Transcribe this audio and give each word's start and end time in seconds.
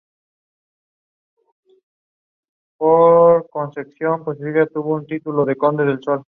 Vamos 2.79 3.49
a 3.53 3.63
hacer 3.65 3.85
que 3.93 4.05
esta 4.05 4.73
cosa 4.81 5.05
pesada! 5.95 6.23